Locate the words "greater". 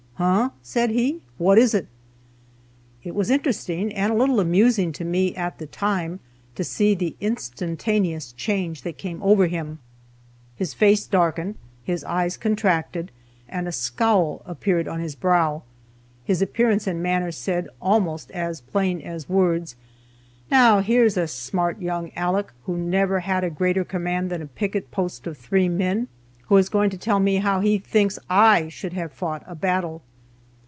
23.49-23.83